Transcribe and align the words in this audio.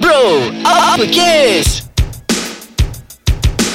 Bro, 0.00 0.50
apa 0.66 1.04
kes? 1.06 1.86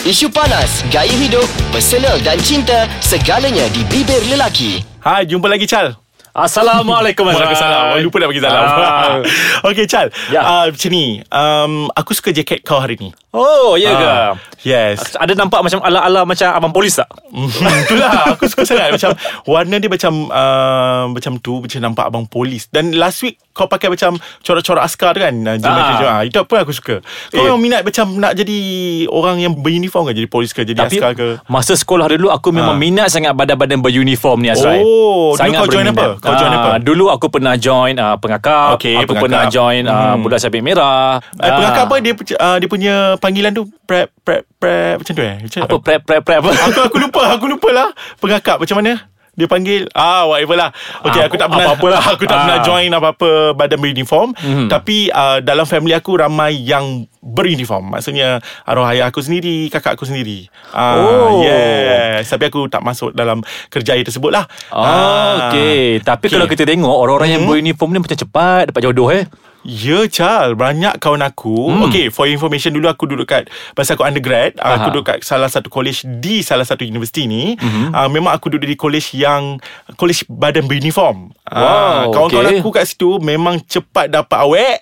Isu 0.04 0.28
panas, 0.32 0.84
gaya 0.92 1.12
hidup, 1.12 1.46
personal 1.72 2.20
dan 2.24 2.36
cinta, 2.44 2.88
segalanya 3.00 3.68
di 3.72 3.84
bibir 3.88 4.20
lelaki. 4.28 4.84
Hai, 5.00 5.24
jumpa 5.24 5.48
lagi 5.48 5.64
Chal. 5.64 5.96
Assalamualaikum 6.36 7.24
Waalaikumsalam. 7.28 7.84
Oh, 7.96 8.00
lupa 8.04 8.18
nak 8.20 8.28
bagi 8.32 8.44
salam. 8.44 8.64
Ah. 8.64 9.20
Okey, 9.72 9.86
Chal. 9.88 10.08
Ya. 10.32 10.42
Uh, 10.44 10.66
macam 10.72 10.90
ni. 10.92 11.06
Um, 11.32 11.74
aku 11.96 12.12
suka 12.16 12.32
jaket 12.32 12.64
kau 12.64 12.80
hari 12.80 13.00
ni. 13.00 13.10
Oh, 13.30 13.78
ya 13.78 13.94
ke? 13.94 14.02
Ah, 14.04 14.34
yes. 14.60 15.14
Ada 15.14 15.38
nampak 15.38 15.62
macam 15.62 15.78
ala-ala 15.80 16.26
macam 16.26 16.50
abang 16.50 16.74
polis 16.74 16.98
tak? 16.98 17.06
Mhm, 17.30 17.62
Itulah 17.86 18.34
Aku 18.34 18.50
suka 18.50 18.66
sangat 18.66 18.90
Macam 18.90 19.14
Warna 19.46 19.78
dia 19.78 19.86
macam 19.86 20.14
uh, 20.28 21.06
Macam 21.08 21.38
tu 21.38 21.62
Macam 21.62 21.78
nampak 21.80 22.10
abang 22.10 22.26
polis 22.26 22.66
Dan 22.68 22.98
last 22.98 23.22
week 23.22 23.38
Kau 23.52 23.70
pakai 23.70 23.86
macam 23.86 24.18
Corak-corak 24.42 24.82
askar 24.82 25.14
tu 25.14 25.22
kan 25.22 25.30
uh. 25.46 26.22
Itu 26.26 26.42
apa 26.42 26.66
aku 26.66 26.74
suka 26.74 27.06
Kau 27.30 27.38
Eh. 27.38 27.46
memang 27.46 27.62
minat 27.62 27.86
macam 27.86 28.18
Nak 28.18 28.34
jadi 28.34 28.58
Orang 29.06 29.38
yang 29.38 29.54
beruniform 29.54 30.10
ke 30.10 30.18
Jadi 30.18 30.28
polis 30.28 30.50
ke 30.50 30.66
Jadi 30.66 30.74
Tapi 30.76 30.98
askar 30.98 31.14
ke 31.14 31.28
masa 31.46 31.78
sekolah 31.78 32.10
dulu 32.10 32.30
aku 32.30 32.50
memang 32.50 32.74
Ah. 32.74 32.82
minat 32.82 33.08
sangat 33.10 33.34
badan-badan 33.34 33.78
beruniform 33.78 34.40
ni 34.40 34.50
Azrai. 34.50 34.80
Oh, 34.80 35.36
dulu 35.36 35.54
kau 35.56 35.68
join 35.68 35.86
apa? 35.88 36.18
Kau 36.18 36.34
join 36.34 36.50
apa? 36.50 36.72
Dulu 36.80 37.06
aku 37.10 37.26
pernah 37.28 37.54
join 37.54 37.94
uh, 37.94 38.16
pengakap. 38.16 38.80
Okey, 38.80 38.96
aku 38.96 39.14
pengakap. 39.14 39.22
pernah 39.22 39.44
join 39.48 39.84
uh, 39.84 39.98
Hmm. 40.10 40.22
budak 40.22 40.40
sabit 40.40 40.62
merah. 40.62 41.20
Eh, 41.36 41.46
pengakap 41.46 41.84
apa 41.86 41.96
dia 42.00 42.14
uh, 42.16 42.58
dia 42.58 42.66
punya 42.66 42.96
panggilan 43.20 43.52
tu 43.52 43.68
prep 43.82 44.10
prep 44.20 44.48
prep 44.56 44.96
macam 44.98 45.14
tu 45.14 45.22
eh 45.22 45.36
macam 45.38 45.60
Apa 45.62 45.76
prep 45.78 46.02
prep 46.02 46.22
prep 46.22 46.40
apa? 46.40 46.52
aku 46.68 46.80
aku 46.86 46.98
lupa 46.98 47.22
aku 47.30 47.46
lupa 47.48 47.70
lah 47.70 47.88
pengakap 48.18 48.58
macam 48.58 48.78
mana 48.78 48.94
dia 49.32 49.48
panggil 49.48 49.88
ah 49.94 50.28
whatever 50.28 50.52
lah 50.54 50.68
Okay 51.00 51.16
Ah, 51.18 51.26
aku 51.26 51.36
tak 51.36 51.48
pernah 51.48 51.72
apa-apa 51.72 51.88
lah. 51.90 52.02
aku 52.12 52.24
tak 52.24 52.34
Ah. 52.34 52.42
pernah 52.42 52.58
join 52.60 52.92
apa-apa 52.92 53.30
badan 53.54 53.78
beruniform 53.78 54.36
Mhm. 54.36 54.68
tapi 54.68 55.08
uh, 55.08 55.40
dalam 55.40 55.64
family 55.64 55.92
aku 55.92 56.12
ramai 56.14 56.58
yang 56.58 56.84
beruniform 57.22 57.88
maksudnya 57.90 58.38
arwah 58.64 58.90
ayah 58.90 59.08
aku 59.08 59.20
sendiri 59.20 59.68
kakak 59.68 59.96
aku 59.96 60.04
sendiri 60.04 60.52
ah 60.70 60.96
Oh. 60.98 61.40
yes 61.40 62.28
tapi 62.28 62.48
aku 62.48 62.68
tak 62.68 62.80
masuk 62.80 63.12
dalam 63.14 63.40
kerjaya 63.68 64.00
tersebut 64.02 64.28
lah 64.30 64.44
Oh, 64.70 64.84
Ah. 64.84 65.48
okey. 65.48 66.00
Tapi 66.02 66.26
Okey. 66.26 66.36
kalau 66.36 66.46
kita 66.46 66.64
tengok 66.64 66.92
orang-orang 66.92 67.30
yang 67.32 67.44
beruniform 67.46 67.90
ni 67.92 68.00
macam 68.02 68.18
cepat 68.18 68.68
dapat 68.68 68.82
jodoh 68.84 69.08
eh. 69.10 69.24
Ya 69.62 70.08
Chal. 70.08 70.54
Banyak 70.54 70.98
kawan 70.98 71.20
aku. 71.22 71.68
Hmm. 71.68 71.84
Okay 71.86 72.08
for 72.08 72.26
information 72.26 72.72
Dulu 72.72 72.88
aku 72.88 73.04
duduk 73.06 73.28
kat 73.28 73.48
Masa 73.74 73.94
aku 73.94 74.04
undergrad. 74.04 74.56
Uh, 74.56 74.72
Aku 74.72 74.80
Aha. 74.80 74.90
duduk 74.90 75.04
kat 75.06 75.20
Salah 75.22 75.48
satu 75.48 75.68
college 75.68 76.08
Di 76.08 76.40
salah 76.40 76.64
satu 76.64 76.82
universiti 76.82 77.26
ni. 77.26 77.54
Mhm. 77.54 77.92
uh, 77.92 78.08
Memang 78.08 78.32
aku 78.32 78.48
duduk 78.50 78.66
di 78.66 78.76
college 78.76 79.12
yang 79.14 79.60
College 79.94 80.24
badan 80.28 80.64
beruniform. 80.64 81.36
Ah, 81.44 82.06
Wow, 82.06 82.16
Kawan-kawan 82.16 82.46
okay. 82.48 82.60
aku 82.60 82.70
kat 82.72 82.86
situ 82.86 83.18
Memang 83.18 83.60
cepat 83.62 84.08
dapat 84.08 84.40
awet. 84.40 84.80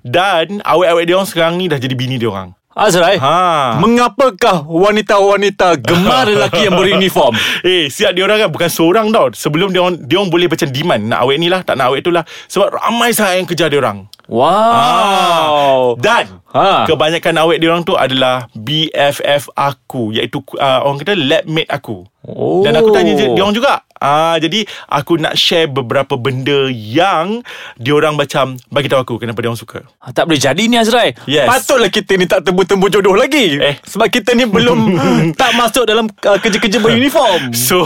Dan 0.00 0.58
Awet-awet 0.60 1.04
dia 1.04 1.14
orang 1.14 1.26
sekarang 1.26 1.54
ni 1.56 1.66
Dah 1.66 1.76
jadi 1.76 1.92
bini 1.92 2.14
dia 2.14 2.28
orang. 2.28 2.54
Azrai, 2.70 3.18
Ha. 3.18 3.76
mengapakah 3.76 4.62
wanita-wanita 4.64 5.74
gemar 5.76 6.22
lelaki 6.24 6.70
yang 6.70 6.78
beruniform? 6.78 7.34
Eh 7.66 7.90
siap 7.90 8.14
dia 8.14 8.22
orang 8.22 8.46
kan. 8.46 8.48
Bukan 8.48 8.70
seorang 8.70 9.10
tau. 9.10 9.26
Sebelum 9.28 9.74
dia 9.74 9.82
orang 9.82 9.98
Dia 10.00 10.16
orang 10.16 10.30
boleh 10.30 10.46
macam 10.46 10.70
demand. 10.70 11.02
Nak 11.02 11.18
awet 11.20 11.36
ni 11.36 11.50
lah 11.50 11.60
Tak 11.60 11.74
nak 11.74 11.90
awet 11.90 12.00
tu 12.00 12.14
lah. 12.14 12.22
Sebab 12.46 12.70
ramai 12.72 13.10
sangat 13.10 13.42
yang 13.42 13.48
kejar 13.50 13.68
dia 13.68 13.82
Wow. 14.30 15.98
Dan 15.98 16.40
Ha. 16.50 16.82
Kebanyakan 16.82 17.46
awet 17.46 17.62
dia 17.62 17.70
orang 17.70 17.86
tu 17.86 17.94
adalah 17.94 18.50
BFF 18.58 19.54
aku 19.54 20.10
Iaitu 20.10 20.42
uh, 20.58 20.82
orang 20.82 20.98
kata 20.98 21.14
lab 21.14 21.46
mate 21.46 21.70
aku 21.70 22.02
Oh. 22.26 22.60
Dan 22.66 22.74
aku 22.74 22.90
tanya 22.90 23.14
dia 23.14 23.30
orang 23.38 23.54
juga 23.54 23.86
Ah, 24.00 24.40
Jadi 24.40 24.64
aku 24.88 25.20
nak 25.20 25.36
share 25.36 25.68
beberapa 25.68 26.16
benda 26.16 26.72
yang 26.72 27.44
Dia 27.76 27.92
orang 27.92 28.16
macam 28.16 28.56
Bagi 28.72 28.88
tahu 28.88 29.04
aku 29.04 29.14
kenapa 29.20 29.44
dia 29.44 29.52
orang 29.52 29.60
suka. 29.60 29.84
Ah, 30.00 30.08
Tak 30.08 30.24
boleh 30.24 30.40
jadi 30.40 30.62
ni 30.64 30.80
Azrai. 30.80 31.12
Yes. 31.28 31.44
Patutlah 31.44 31.92
kita 31.92 32.16
ni 32.16 32.24
tak 32.24 32.48
temu-temu 32.48 32.88
jodoh 32.88 33.12
lagi. 33.12 33.60
Eh. 33.60 33.76
Sebab 33.84 34.08
kita 34.08 34.32
ni 34.32 34.48
belum 34.48 34.96
Tak 35.40 35.52
masuk 35.52 35.84
dalam 35.84 36.08
uh, 36.08 36.38
kerja-kerja 36.40 36.80
beruniform. 36.80 37.52
So 37.70 37.84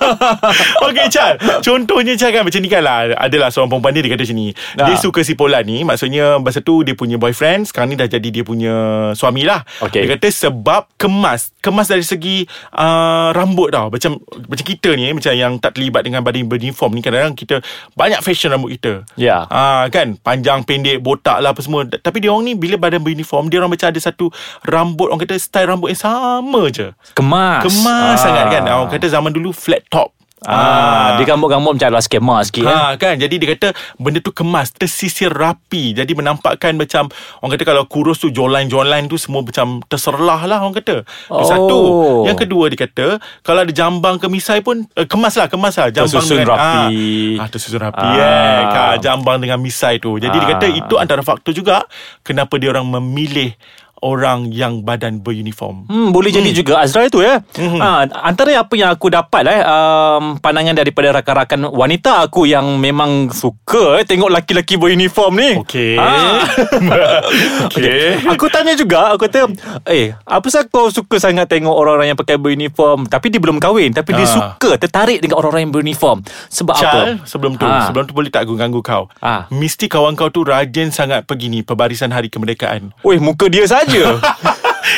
Okay 0.92 1.08
Chal 1.08 1.40
Contohnya 1.64 2.12
Chal 2.20 2.36
kan 2.36 2.44
Macam 2.44 2.60
ni 2.60 2.68
kan 2.68 2.84
lah. 2.84 3.16
Adalah 3.16 3.48
seorang 3.48 3.72
perempuan 3.72 3.96
ni 3.96 4.04
Dia 4.04 4.12
kata 4.12 4.22
macam 4.28 4.36
ni. 4.36 4.48
Ah. 4.76 4.84
Dia 4.84 4.96
suka 5.00 5.24
si 5.24 5.32
Polan 5.32 5.64
ni. 5.64 5.80
Maksudnya 5.80 6.36
Masa 6.36 6.60
tu 6.60 6.84
dia 6.84 6.92
punya 6.92 7.16
boyfriend 7.16 7.72
Sekarang 7.72 7.88
ni 7.88 7.96
dah 7.96 8.04
jadi 8.04 8.28
dia 8.28 8.44
punya 8.44 8.74
Suami 9.16 9.48
lah. 9.48 9.64
Okay. 9.80 10.04
Dia 10.04 10.20
kata 10.20 10.28
sebab 10.28 10.92
Kemas. 11.00 11.56
Kemas 11.64 11.88
dari 11.88 12.04
segi 12.04 12.44
uh, 12.76 13.32
Rambut 13.32 13.72
tau. 13.72 13.88
Macam 13.88 14.20
Macam 14.20 14.64
kita 14.68 14.89
ni 14.94 15.10
Macam 15.10 15.32
yang 15.34 15.58
tak 15.58 15.76
terlibat 15.78 16.06
Dengan 16.06 16.22
badan 16.22 16.46
beruniform 16.46 16.94
ni 16.94 17.02
Kadang-kadang 17.02 17.36
kita 17.36 17.56
Banyak 17.94 18.20
fashion 18.22 18.52
rambut 18.54 18.76
kita. 18.78 19.04
Ya. 19.18 19.44
Ah 19.50 19.86
kan? 19.92 20.16
Panjang 20.20 20.62
pendek 20.62 21.02
botak 21.02 21.42
lah 21.42 21.52
apa 21.52 21.60
semua. 21.60 21.84
Tapi 21.86 22.22
dia 22.22 22.30
orang 22.30 22.46
ni 22.46 22.52
bila 22.54 22.76
badan 22.76 23.02
beruniform 23.02 23.50
dia 23.50 23.58
orang 23.60 23.72
macam 23.72 23.90
ada 23.90 24.00
satu 24.00 24.30
rambut 24.64 25.10
orang 25.10 25.20
kata 25.22 25.36
style 25.40 25.68
rambut 25.68 25.92
yang 25.92 26.00
sama 26.00 26.62
je. 26.70 26.92
Kemas. 27.16 27.66
Kemas 27.66 28.16
sangat 28.22 28.46
kan? 28.52 28.62
Orang 28.68 28.90
kata 28.92 29.06
zaman 29.10 29.34
dulu 29.34 29.50
flat 29.50 29.82
top 29.90 30.19
Ah, 30.40 31.20
dia 31.20 31.28
gamuk-gamuk 31.28 31.76
macam 31.76 31.92
ala 31.92 32.00
skema 32.00 32.40
sikit 32.40 32.64
eh. 32.64 32.72
Ha 32.72 32.96
kan 32.96 33.20
jadi 33.20 33.34
dia 33.36 33.48
kata 33.52 33.76
benda 34.00 34.24
tu 34.24 34.32
kemas 34.32 34.72
tersisir 34.72 35.28
rapi 35.28 35.92
jadi 35.92 36.08
menampakkan 36.16 36.72
macam 36.80 37.12
orang 37.44 37.50
kata 37.52 37.64
kalau 37.68 37.84
kurus 37.84 38.24
tu 38.24 38.32
jawline-jawline 38.32 39.04
tu 39.04 39.20
semua 39.20 39.44
macam 39.44 39.84
terserlah 39.84 40.40
lah 40.48 40.64
orang 40.64 40.80
kata. 40.80 41.04
Oh. 41.28 41.44
satu. 41.44 41.80
Yang 42.24 42.48
kedua 42.48 42.64
dia 42.72 42.88
kata 42.88 43.06
kalau 43.44 43.60
ada 43.60 43.72
jambang 43.72 44.16
ke 44.16 44.32
misai 44.32 44.64
pun 44.64 44.88
uh, 44.96 45.04
kemas 45.04 45.36
lah 45.36 45.52
kemas 45.52 45.76
lah 45.76 45.92
jambang 45.92 46.08
Tersusun 46.08 46.36
dengan 46.40 46.50
rapi. 46.56 46.96
Ah, 47.36 47.42
ah 47.44 47.48
tersusun 47.52 47.80
rapi 47.84 48.00
Ah. 48.00 48.16
eh 48.16 48.62
ah. 48.64 48.94
jambang 48.96 49.44
dengan 49.44 49.60
misai 49.60 50.00
tu. 50.00 50.16
Jadi 50.16 50.32
dia 50.32 50.48
Ah. 50.48 50.52
kata 50.56 50.66
itu 50.72 50.94
antara 50.96 51.20
faktor 51.20 51.52
juga 51.52 51.84
kenapa 52.24 52.56
dia 52.56 52.72
orang 52.72 52.88
memilih 52.88 53.52
orang 54.00 54.48
yang 54.48 54.80
badan 54.80 55.20
beruniform. 55.20 55.84
Hmm, 55.86 56.08
boleh 56.10 56.28
jadi 56.28 56.50
juga 56.50 56.80
Azrai 56.80 57.08
tu 57.08 57.20
ya. 57.20 57.40
Mhm. 57.52 57.78
Ha, 57.78 57.88
antara 58.22 58.52
apa 58.54 58.74
yang 58.74 58.90
aku 58.90 59.08
dapat 59.08 59.44
eh 59.46 59.60
um, 59.60 60.36
pandangan 60.36 60.74
daripada 60.74 61.12
rakan-rakan 61.12 61.68
wanita 61.68 62.22
aku 62.22 62.44
yang 62.44 62.76
memang 62.76 63.28
suka 63.28 63.96
eh, 63.96 64.04
tengok 64.04 64.28
laki-laki 64.28 64.74
beruniform 64.74 65.32
ni. 65.36 65.50
Okey. 65.58 65.94
Ha. 66.00 67.20
Okey. 67.66 68.24
Aku 68.26 68.46
tanya 68.48 68.72
juga 68.74 69.12
Aku 69.12 69.20
kata 69.20 69.50
Eh 69.86 70.14
apa 70.22 70.46
sebab 70.46 70.70
kau 70.70 70.86
suka 70.88 71.16
sangat 71.18 71.46
Tengok 71.46 71.72
orang-orang 71.72 72.12
yang 72.12 72.18
pakai 72.18 72.36
beruniform 72.36 73.06
Tapi 73.06 73.26
dia 73.28 73.38
belum 73.38 73.58
kahwin 73.58 73.90
Tapi 73.90 74.10
dia 74.12 74.22
Ah. 74.22 74.54
suka 74.54 74.76
Tertarik 74.76 75.18
dengan 75.18 75.38
orang-orang 75.38 75.68
yang 75.68 75.74
beruniform 75.74 76.18
Sebab 76.48 76.74
apa 76.74 76.82
Chal, 76.82 77.08
sebelum 77.24 77.52
tu, 77.54 77.64
Ah. 77.64 77.86
sebelum 77.86 78.04
tu 78.04 78.14
boleh 78.14 78.30
tak 78.30 78.44
aku 78.44 78.54
ganggu 78.54 78.80
kau? 78.80 79.06
Ah. 79.18 79.46
Mesti 79.50 79.86
kawan 79.86 80.14
kau 80.14 80.28
tu 80.28 80.42
rajin 80.42 80.90
sangat 80.90 81.24
pergi 81.24 81.48
ni 81.48 81.60
pembarisan 81.60 82.10
hari 82.10 82.28
kemerdekaan. 82.28 82.94
Weh 83.02 83.18
muka 83.18 83.46
dia 83.46 83.66
saja 83.66 83.89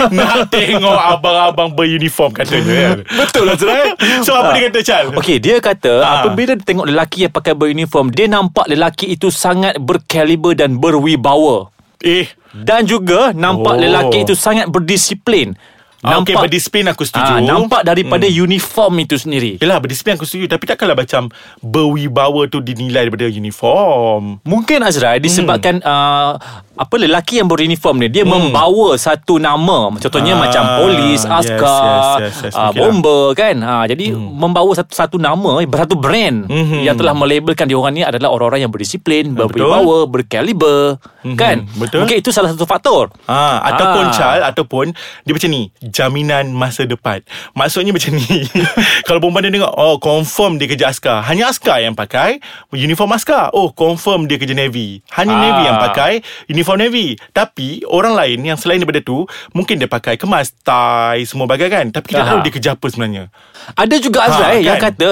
Nak 0.09 0.49
tengok 0.49 0.97
abang-abang 0.97 1.71
beruniform 1.71 2.33
katanya 2.33 2.75
kan. 2.97 2.99
Betul 3.05 3.45
lah 3.45 3.57
Zerai 3.57 3.93
So 4.25 4.33
apa 4.33 4.57
dia 4.57 4.63
kata 4.67 4.81
Chal? 4.81 5.05
Okey, 5.13 5.37
dia 5.37 5.57
kata 5.59 6.01
Ah. 6.01 6.11
apabila 6.21 6.57
dia 6.57 6.65
tengok 6.65 6.87
lelaki 6.87 7.29
yang 7.29 7.33
pakai 7.33 7.53
beruniform, 7.53 8.09
dia 8.09 8.27
nampak 8.27 8.67
lelaki 8.67 9.11
itu 9.11 9.29
sangat 9.29 9.77
berkaliber 9.79 10.53
dan 10.53 10.77
berwibawa. 10.77 11.69
Eh, 12.01 12.27
Dan 12.53 12.85
juga 12.85 13.33
nampak 13.33 13.75
Oh. 13.75 13.81
lelaki 13.81 14.25
itu 14.25 14.35
sangat 14.35 14.69
berdisiplin. 14.69 15.57
Ah, 16.03 16.19
okey, 16.19 16.35
berdisiplin 16.35 16.83
aku 16.91 17.07
setuju. 17.07 17.39
Ah, 17.39 17.41
nampak 17.41 17.87
daripada 17.87 18.27
hmm. 18.27 18.43
uniform 18.43 19.07
itu 19.07 19.15
sendiri. 19.15 19.55
Yelah 19.63 19.79
berdisiplin 19.79 20.19
aku 20.19 20.27
setuju 20.27 20.51
Tapi 20.51 20.67
takkanlah 20.67 20.99
macam 20.99 21.31
Berwibawa 21.63 22.51
tu 22.51 22.59
dinilai 22.59 23.07
daripada 23.07 23.31
uniform 23.31 24.43
Mungkin 24.43 24.83
Azrai 24.83 25.23
disebabkan 25.23 25.79
hmm. 25.79 25.87
uh, 25.87 26.33
apa 26.73 26.97
lelaki 26.97 27.37
yang 27.39 27.47
beruniform 27.47 28.01
ni 28.01 28.09
dia 28.09 28.25
hmm. 28.25 28.33
membawa 28.33 28.97
satu 28.97 29.37
nama 29.37 29.93
contohnya 30.01 30.35
Ah, 30.35 30.41
macam 30.41 30.63
polis, 30.81 31.21
yes, 31.23 31.29
askar, 31.29 32.25
yes, 32.25 32.33
yes, 32.41 32.51
yes, 32.51 32.55
uh, 32.57 32.73
bomber 32.73 33.37
kan. 33.37 33.61
Ha 33.61 33.85
jadi 33.85 34.17
hmm. 34.17 34.41
membawa 34.41 34.73
satu 34.73 34.91
satu 34.97 35.17
nama, 35.21 35.61
eh, 35.61 35.69
satu 35.69 36.01
brand 36.01 36.49
Mhm. 36.49 36.81
yang 36.83 36.97
telah 36.97 37.13
melabelkan 37.13 37.69
dia 37.69 37.77
orang 37.77 37.93
ni 37.93 38.03
adalah 38.03 38.33
orang-orang 38.33 38.65
yang 38.65 38.73
berdisiplin, 38.73 39.37
berwibawa, 39.37 40.09
berkaliber 40.09 40.97
Mhm, 41.23 41.37
kan. 41.37 41.69
betul. 41.77 42.03
Mungkin 42.03 42.17
itu 42.25 42.33
salah 42.33 42.51
satu 42.57 42.65
faktor. 42.65 43.13
Ah, 43.29 43.61
ataupun 43.69 44.05
Ah. 44.09 44.15
Chal 44.17 44.41
Ataupun 44.43 44.87
Dia 45.23 45.33
macam 45.37 45.51
ni 45.53 45.69
Jaminan 45.93 46.51
masa 46.51 46.83
depan 46.83 47.21
Maksudnya 47.53 47.93
macam 47.93 48.13
ni 48.13 48.49
Kalau 49.07 49.21
perempuan 49.21 49.45
dia 49.45 49.53
tengok 49.53 49.73
Oh 49.73 49.97
confirm 49.97 50.57
dia 50.57 50.67
kerja 50.67 50.89
askar 50.89 51.21
Hanya 51.23 51.47
askar 51.47 51.79
yang 51.79 51.93
pakai 51.93 52.41
Uniform 52.71 53.13
askar 53.13 53.53
Oh 53.53 53.71
confirm 53.71 54.25
dia 54.25 54.35
kerja 54.35 54.53
Navy 54.53 55.05
Hanya 55.13 55.31
Ah. 55.31 55.41
Navy 55.43 55.63
yang 55.63 55.79
pakai 55.79 56.13
Uniform 56.47 56.79
Navy 56.79 57.07
Tapi 57.31 57.85
Orang 57.87 58.13
lain 58.13 58.41
yang 58.43 58.57
selain 58.57 58.79
daripada 58.79 59.01
tu 59.01 59.25
Mungkin 59.53 59.77
dia 59.77 59.87
pakai 59.87 60.17
kemas 60.17 60.57
Tie 60.57 61.21
Semua 61.25 61.45
bagai 61.45 61.69
kan 61.69 61.89
Tapi 61.89 62.07
kita 62.09 62.23
Aha. 62.23 62.31
tahu 62.31 62.39
dia 62.41 62.53
kerja 62.53 62.71
apa 62.73 62.87
sebenarnya 62.87 63.29
Ada 63.75 63.97
juga 63.97 64.19
Ha, 64.19 64.27
Azrai 64.27 64.59
yang 64.63 64.79
kan? 64.79 64.93
kata 64.93 65.09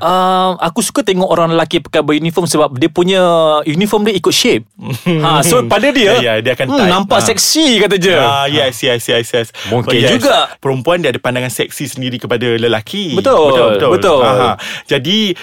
uh, 0.00 0.50
Aku 0.62 0.80
suka 0.80 1.00
tengok 1.00 1.26
orang 1.26 1.52
lelaki 1.52 1.78
pakai 1.78 2.00
beruniform 2.00 2.44
Sebab 2.44 2.74
dia 2.74 2.88
punya 2.88 3.20
uniform 3.64 4.02
dia 4.02 4.14
ikut 4.14 4.30
shape 4.30 4.64
ha, 5.24 5.40
So 5.40 5.62
pada 5.64 5.88
dia 5.88 6.16
Ya, 6.16 6.32
ya, 6.32 6.34
dia 6.40 6.52
akan 6.52 6.66
hmm. 6.70 6.86
Nampak 6.86 7.16
Ha. 7.16 7.26
seksi 7.26 7.78
kata 7.78 7.96
je 7.96 8.14
Ah, 8.14 8.46
yes, 8.46 8.80
yes, 8.80 9.04
yes, 9.04 9.26
yes. 9.26 9.48
Mungkin 9.66 9.96
yes. 9.96 10.10
juga. 10.12 10.23
Perempuan 10.60 11.02
dia 11.02 11.10
ada 11.12 11.20
pandangan 11.20 11.52
seksi 11.52 11.88
sendiri 11.88 12.16
kepada 12.16 12.56
lelaki. 12.56 13.14
Betul, 13.16 13.52
betul, 13.52 13.68
betul. 13.76 13.90
betul. 13.98 14.20
Aha. 14.22 14.56
Jadi 14.88 15.34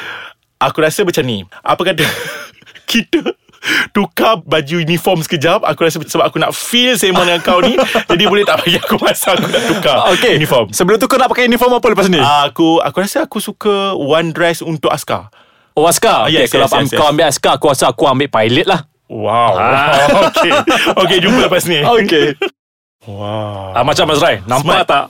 aku 0.61 0.77
rasa 0.81 1.01
macam 1.05 1.23
ni. 1.25 1.43
Apa 1.61 1.81
kata 1.81 2.03
kita 2.91 3.21
tukar 3.93 4.41
baju 4.41 4.75
uniform 4.81 5.21
sekejap. 5.21 5.63
Aku 5.65 5.85
rasa 5.85 6.01
sebab 6.01 6.25
aku 6.25 6.37
nak 6.41 6.51
feel 6.53 6.97
sembang 6.97 7.25
dengan 7.29 7.41
kau 7.41 7.59
ni. 7.61 7.77
jadi 8.11 8.23
boleh 8.25 8.43
tak 8.45 8.65
bagi 8.65 8.77
aku 8.81 8.95
masa 9.01 9.37
aku 9.37 9.47
nak 9.49 9.63
tukar 9.69 9.97
Okay 10.17 10.37
uniform. 10.37 10.73
Sebelum 10.73 10.97
tu 10.97 11.05
kau 11.05 11.17
nak 11.21 11.29
pakai 11.29 11.45
uniform 11.45 11.77
apa 11.77 11.87
lepas 11.93 12.07
ni? 12.09 12.19
Aku 12.19 12.81
aku 12.81 12.97
rasa 13.01 13.25
aku 13.25 13.37
suka 13.41 13.93
one 13.97 14.33
dress 14.33 14.65
untuk 14.65 14.89
askar. 14.89 15.29
Oh 15.71 15.87
askar 15.87 16.27
okay, 16.27 16.43
yes, 16.43 16.51
Kalau 16.51 16.67
yes, 16.67 16.91
yes, 16.91 16.99
kau 16.99 17.07
yes. 17.07 17.11
ambil 17.15 17.25
askar 17.31 17.55
Aku 17.55 17.71
rasa 17.71 17.87
aku 17.87 18.03
ambil 18.03 18.27
pilot 18.27 18.67
lah 18.67 18.83
Wow. 19.07 19.55
Ah. 19.55 20.07
okay. 20.27 20.51
Okay, 20.99 21.17
jumpa 21.23 21.47
lepas 21.47 21.63
ni. 21.63 21.79
Okay 21.79 22.35
Wow. 23.09 23.73
ah, 23.73 23.81
Macam 23.81 24.05
Mas 24.05 24.21
Rai 24.21 24.37
Nampak 24.45 24.85
Smart. 24.85 24.87
tak 24.87 25.03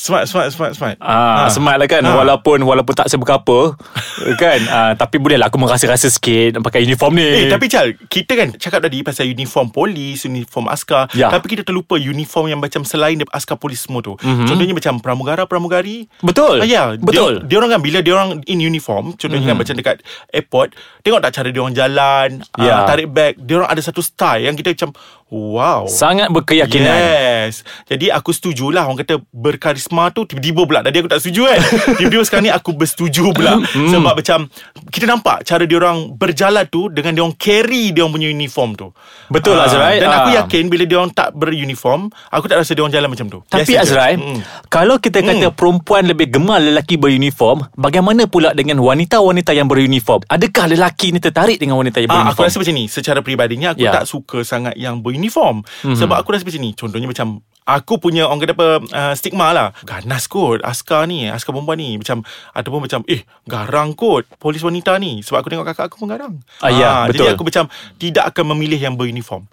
Smart, 0.00 0.24
smart, 0.32 0.48
smart, 0.48 0.72
smart. 0.72 0.96
Ah, 0.96 1.52
smart 1.52 1.76
lah 1.76 1.84
kan 1.84 2.00
Ah. 2.00 2.16
Walaupun 2.24 2.64
Walaupun 2.64 2.96
tak 2.96 3.12
seberapa 3.12 3.76
Kan 4.42 4.60
ah, 4.72 4.92
Tapi 4.96 5.20
boleh 5.20 5.36
lah 5.36 5.52
Aku 5.52 5.60
merasa-rasa 5.60 6.08
sikit 6.08 6.56
Pakai 6.64 6.88
uniform 6.88 7.20
ni 7.20 7.44
Eh, 7.44 7.52
tapi 7.52 7.68
Chal, 7.68 7.92
kita 8.08 8.32
kan 8.32 8.48
cakap 8.56 8.80
tadi 8.80 9.04
pasal 9.04 9.28
uniform 9.28 9.68
polis, 9.68 10.24
uniform 10.24 10.72
askar. 10.72 11.12
Ya. 11.12 11.28
Tapi 11.28 11.52
kita 11.52 11.68
terlupa 11.68 12.00
uniform 12.00 12.48
yang 12.48 12.60
macam 12.64 12.80
selain 12.82 13.20
askar 13.28 13.60
polis 13.60 13.84
semua 13.84 14.00
tu. 14.00 14.16
Mm-hmm. 14.16 14.46
Contohnya 14.48 14.74
macam 14.74 14.94
pramugara-pramugari. 15.04 16.08
Betul 16.24 16.64
Ah, 16.64 16.66
ya, 16.66 16.96
Betul 16.96 17.44
Dia, 17.44 17.46
dia 17.46 17.56
orang 17.60 17.70
kan 17.76 17.80
bila 17.84 17.98
dia 18.00 18.12
orang 18.16 18.40
in 18.48 18.64
uniform, 18.64 19.12
contohnya 19.20 19.44
mm-hmm. 19.44 19.52
kan 19.52 19.56
macam 19.60 19.74
dekat 19.76 19.96
airport, 20.32 20.72
tengok 21.04 21.20
tak 21.20 21.32
cara 21.36 21.48
dia 21.52 21.60
orang 21.60 21.76
jalan, 21.76 22.28
Ya. 22.56 22.72
uh, 22.72 22.88
tarik 22.88 23.08
bag, 23.12 23.36
dia 23.36 23.60
orang 23.60 23.68
ada 23.68 23.82
satu 23.84 24.00
style 24.00 24.48
yang 24.48 24.56
kita 24.56 24.72
macam 24.72 24.90
wow. 25.30 25.86
Sangat 25.86 26.28
berkeyakinan 26.28 26.90
Yes 26.90 27.62
Jadi 27.86 28.10
aku 28.10 28.34
setujulah 28.34 28.82
Orang 28.82 28.98
kata 28.98 29.22
berkarisma 29.30 29.89
tu 30.10 30.22
Tiba-tiba 30.24 30.62
pula 30.62 30.80
Tadi 30.80 30.96
aku 30.96 31.08
tak 31.08 31.18
setuju 31.18 31.42
kan 31.46 31.60
Tiba-tiba 31.98 32.22
sekarang 32.22 32.44
ni 32.46 32.52
Aku 32.52 32.70
bersetuju 32.72 33.24
pula 33.30 33.52
Hmm. 33.60 33.90
Sebab 33.90 34.14
macam 34.14 34.46
Kita 34.86 35.04
nampak 35.04 35.42
Cara 35.42 35.62
dia 35.62 35.76
orang 35.76 36.12
berjalan 36.12 36.64
tu 36.64 36.86
Dengan 36.86 37.10
dia 37.10 37.22
orang 37.22 37.34
carry 37.34 37.90
Dia 37.90 38.02
orang 38.02 38.14
punya 38.14 38.28
uniform 38.28 38.70
tu 38.72 38.88
Betul, 39.26 39.54
Ah, 39.54 39.66
Azrai. 39.66 39.98
Dan 39.98 40.08
aku 40.08 40.30
Ah. 40.30 40.36
yakin 40.40 40.64
Bila 40.66 40.84
dia 40.84 40.96
orang 40.96 41.10
tak 41.10 41.34
beruniform 41.34 42.00
Aku 42.28 42.46
tak 42.46 42.56
rasa 42.56 42.72
dia 42.72 42.80
orang 42.80 42.92
jalan 42.92 43.08
macam 43.08 43.26
tu 43.26 43.38
Tapi 43.44 43.62
Biasa 43.64 43.74
je. 43.74 43.78
Azrai 43.84 44.12
Mm. 44.12 44.38
Kalau 44.68 44.96
kita 44.96 45.18
kata 45.20 45.32
Hmm. 45.42 45.54
perempuan 45.54 46.02
lebih 46.04 46.30
gemar 46.30 46.58
lelaki 46.58 46.94
beruniform 46.94 47.66
Bagaimana 47.74 48.26
pula 48.26 48.52
dengan 48.52 48.78
wanita-wanita 48.78 49.50
yang 49.50 49.66
beruniform 49.66 50.22
Adakah 50.26 50.66
lelaki 50.68 51.10
ni 51.10 51.18
tertarik 51.18 51.56
dengan 51.56 51.74
wanita 51.76 51.98
yang 51.98 52.08
Ah, 52.08 52.14
beruniform 52.20 52.36
aku 52.36 52.44
rasa 52.44 52.56
macam 52.58 52.74
ni 52.74 52.84
Secara 52.86 53.18
peribadinya 53.18 53.72
Aku 53.72 53.82
Ya. 53.82 53.92
tak 53.92 54.04
suka 54.04 54.42
sangat 54.42 54.74
Yang 54.74 55.00
beruniform 55.00 55.62
mm-hmm. 55.62 55.96
Sebab 55.96 56.16
aku 56.16 56.28
rasa 56.30 56.42
macam 56.42 56.60
ni 56.60 56.70
Contohnya 56.72 57.06
macam 57.06 57.40
Aku 57.70 58.02
punya 58.02 58.26
orang 58.26 58.42
kata 58.42 58.54
apa 58.58 58.68
uh, 58.82 59.14
Stigma 59.14 59.54
lah. 59.54 59.70
Ganas 59.86 60.26
kot 60.26 60.58
Askar 60.66 61.06
ni 61.06 61.30
Askar 61.30 61.54
perempuan 61.54 61.78
ni. 61.78 61.94
Macam 61.94 62.26
Ataupun 62.50 62.90
macam 62.90 63.06
Eh 63.06 63.22
garang 63.46 63.94
kot 63.94 64.26
Polis 64.42 64.58
wanita 64.66 64.98
ni. 64.98 65.22
Sebab 65.22 65.38
aku 65.38 65.48
tengok 65.54 65.66
kakak 65.70 65.86
aku 65.86 66.02
pun 66.02 66.10
garang. 66.10 66.34
Ah, 66.58 66.70
ya, 66.74 67.06
Jadi 67.06 67.22
betul. 67.22 67.30
aku 67.38 67.42
macam 67.46 67.64
Tidak 67.94 68.24
akan 68.26 68.44
memilih 68.56 68.80
yang 68.82 68.94
beruniform. 68.98 69.46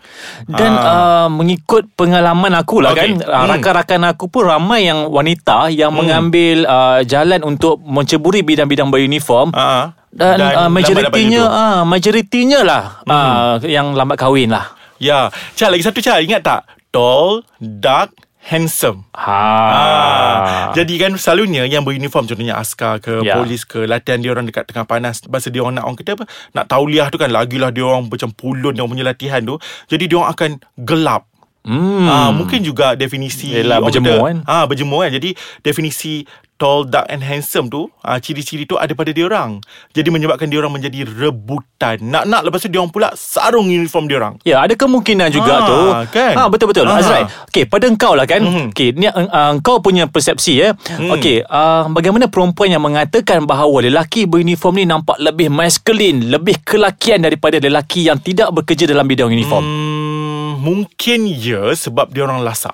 Dan 0.49 0.73
uh, 0.73 1.29
mengikut 1.29 1.93
pengalaman 1.93 2.57
aku 2.57 2.81
lah 2.81 2.97
Okey. 2.97 3.21
kan 3.21 3.29
uh, 3.29 3.35
Hmm. 3.37 3.53
Rakan-rakan 3.53 4.01
aku 4.11 4.25
pun 4.33 4.49
ramai 4.49 4.89
yang 4.89 5.13
wanita 5.13 5.69
Yang 5.69 5.91
mengambil 5.93 6.57
uh, 6.65 6.99
jalan 7.05 7.45
untuk 7.45 7.77
menceburi 7.85 8.41
bidang-bidang 8.41 8.89
beruniform. 8.89 9.53
Ah, 9.53 9.93
Dan, 10.09 10.41
dan 10.41 10.65
uh, 10.65 10.69
majoritinya 10.73 11.41
uh, 11.45 11.81
Majoritinya 11.85 12.59
lah 12.65 12.83
uh, 13.05 13.61
Yang 13.61 13.93
lambat 13.93 14.17
kahwin 14.17 14.49
lah. 14.49 14.73
Ya. 14.97 15.29
Chal 15.53 15.69
lagi 15.69 15.85
satu 15.85 16.01
Chal. 16.01 16.25
Ingat 16.25 16.41
tak 16.41 16.61
Tall 16.97 17.45
Dark 17.61 18.09
Handsome 18.47 19.05
ha. 19.13 19.37
Ah. 19.37 20.71
Jadi 20.73 20.97
kan 20.97 21.13
selalunya 21.19 21.67
yang 21.69 21.85
beruniform 21.85 22.25
contohnya 22.25 22.57
askar 22.57 22.97
ke 23.03 23.21
yeah. 23.21 23.37
polis 23.37 23.67
ke 23.67 23.85
latihan 23.85 24.23
dia 24.23 24.31
orang 24.33 24.49
dekat 24.49 24.65
tengah 24.65 24.87
panas 24.87 25.21
masa 25.29 25.51
dia 25.53 25.61
orang 25.61 25.77
nak 25.77 25.85
orang 25.85 25.99
kata 25.99 26.17
apa 26.17 26.25
nak 26.57 26.65
tauliah 26.71 27.11
tu 27.11 27.19
kan 27.19 27.29
lagilah 27.29 27.69
dia 27.75 27.83
orang 27.83 28.07
macam 28.07 28.31
pulun 28.33 28.73
dia 28.73 28.81
orang 28.81 28.93
punya 28.97 29.05
latihan 29.05 29.43
tu 29.43 29.59
jadi 29.91 30.03
dia 30.09 30.17
orang 30.17 30.31
akan 30.31 30.51
gelap 30.79 31.27
hmm. 31.67 32.07
Ah, 32.07 32.31
mungkin 32.31 32.63
juga 32.63 32.95
definisi 32.95 33.51
Yelah, 33.51 33.77
berjemur 33.77 34.15
kata- 34.15 34.23
kan. 34.23 34.37
Ah, 34.43 34.63
berjemur 34.63 35.03
kan. 35.03 35.11
Jadi 35.11 35.35
definisi 35.61 36.23
tall, 36.57 36.89
dark 36.89 37.05
and 37.05 37.21
handsome 37.21 37.67
tu, 37.67 37.85
ah, 38.01 38.17
ciri-ciri 38.17 38.65
tu 38.65 38.73
ada 38.73 38.89
pada 38.91 39.11
dia 39.11 39.23
orang. 39.23 39.61
Jadi 39.91 40.09
menyebabkan 40.09 40.47
dia 40.47 40.57
orang 40.57 40.73
menjadi 40.73 41.05
rebutan. 41.05 42.01
Nak-nak 42.01 42.41
lepas 42.41 42.65
tu 42.65 42.67
dia 42.67 42.81
orang 42.81 42.89
pula 42.89 43.13
sarung 43.13 43.69
uniform 43.69 44.09
dia 44.09 44.17
orang. 44.17 44.41
Ya, 44.41 44.57
ada 44.59 44.73
kemungkinan 44.73 45.29
juga 45.29 45.53
Ah, 45.53 45.67
tu. 45.67 45.79
kan? 46.09 46.33
Ha, 46.33 46.49
betul-betul. 46.49 46.89
Ah. 46.89 46.97
Azrai. 46.97 47.29
Okey, 47.45 47.69
pada 47.69 47.85
engkau 47.85 48.17
lah 48.17 48.25
kan. 48.25 48.41
Mhm. 48.41 48.73
Okey, 48.73 48.89
ni 48.91 49.05
uh, 49.05 49.21
engkau 49.53 49.77
punya 49.79 50.09
persepsi 50.09 50.57
ya. 50.57 50.73
Hmm. 50.73 51.13
Okey, 51.13 51.45
uh, 51.45 51.93
bagaimana 51.93 52.25
perempuan 52.25 52.73
yang 52.73 52.81
mengatakan 52.81 53.45
bahawa 53.45 53.85
lelaki 53.85 54.25
beruniform 54.25 54.81
ni 54.81 54.85
nampak 54.87 55.21
lebih 55.21 55.53
maskulin, 55.53 56.33
lebih 56.33 56.57
kelakian 56.63 57.21
daripada 57.21 57.61
lelaki 57.61 58.09
yang 58.09 58.17
tidak 58.17 58.49
bekerja 58.49 58.89
dalam 58.89 59.05
bidang 59.05 59.29
uniform? 59.29 59.61
Hmm, 59.61 60.26
mungkin 60.57 61.29
ya 61.29 61.71
sebab 61.77 62.09
dia 62.11 62.25
orang 62.25 62.41
lasak. 62.41 62.73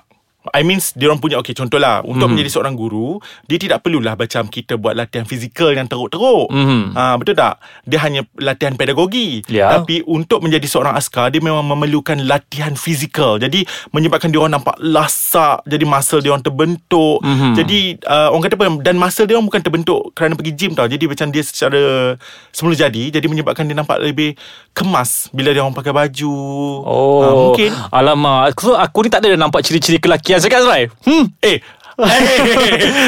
I 0.52 0.60
mean 0.60 0.76
dia 0.92 1.08
orang 1.08 1.16
punya 1.16 1.40
okay 1.40 1.56
contohlah 1.56 2.04
untuk 2.04 2.28
Mhm. 2.28 2.36
menjadi 2.36 2.50
seorang 2.52 2.74
guru 2.74 3.16
dia 3.46 3.56
tidak 3.56 3.80
perlulah 3.80 4.12
macam 4.12 4.44
kita 4.44 4.76
buat 4.76 4.92
latihan 4.92 5.24
fizikal 5.24 5.72
yang 5.72 5.88
teruk-teruk. 5.88 6.52
Mhm. 6.52 6.92
Ah 6.92 7.16
betul 7.16 7.32
tak? 7.32 7.62
Dia 7.84 8.02
hanya 8.02 8.28
latihan 8.36 8.76
pedagogi. 8.76 9.40
Ya. 9.48 9.72
Tapi 9.72 10.04
untuk 10.04 10.44
menjadi 10.44 10.66
seorang 10.66 10.92
askar 10.92 11.32
dia 11.32 11.40
memang 11.40 11.64
memerlukan 11.64 12.20
latihan 12.20 12.74
fizikal. 12.74 13.38
Jadi 13.38 13.64
menyebabkan 13.90 14.28
dia 14.28 14.36
orang 14.36 14.60
nampak 14.60 14.76
lasak, 14.78 15.64
jadi 15.64 15.84
muscle 15.84 16.20
dia 16.20 16.28
orang 16.28 16.42
terbentuk. 16.42 17.24
Mhm. 17.24 17.54
Jadi 17.54 17.78
uh, 18.04 18.28
orang 18.28 18.44
kata 18.44 18.54
apa 18.54 18.66
dan 18.82 18.96
muscle 18.96 19.24
dia 19.24 19.36
orang 19.36 19.48
bukan 19.48 19.62
terbentuk 19.62 20.12
kerana 20.12 20.34
pergi 20.34 20.52
gym 20.52 20.72
tau. 20.72 20.84
Jadi 20.84 21.04
macam 21.06 21.30
dia 21.30 21.40
secara 21.40 22.14
semula 22.50 22.74
jadi 22.74 23.08
jadi 23.10 23.24
menyebabkan 23.24 23.64
dia 23.64 23.72
nampak 23.72 23.96
lebih 23.98 24.34
kemas 24.72 25.30
bila 25.30 25.54
dia 25.54 25.62
orang 25.62 25.72
pakai 25.72 25.94
baju. 25.94 26.34
Oh, 26.82 27.22
Ah, 27.22 27.32
mungkin 27.32 27.70
Alamak, 27.88 28.58
so 28.58 28.74
aku 28.74 29.06
ni 29.06 29.08
tak 29.08 29.22
ada 29.22 29.38
nampak 29.38 29.62
ciri-ciri 29.62 29.96
kelakian 29.96 30.33
sekarang 30.38 30.64
Azrai. 30.64 30.82
Hmm, 31.02 31.26
Eh 31.40 31.58